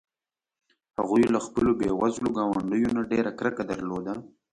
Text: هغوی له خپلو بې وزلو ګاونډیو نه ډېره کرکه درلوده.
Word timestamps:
هغوی 0.99 1.23
له 1.33 1.39
خپلو 1.45 1.71
بې 1.79 1.89
وزلو 2.01 2.29
ګاونډیو 2.37 2.89
نه 2.97 3.01
ډېره 3.11 3.31
کرکه 3.39 3.63
درلوده. 3.71 4.13